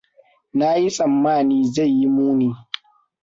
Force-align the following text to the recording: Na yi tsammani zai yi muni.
Na 0.57 0.67
yi 0.81 0.89
tsammani 0.95 1.57
zai 1.73 1.91
yi 1.97 2.07
muni. 2.15 2.49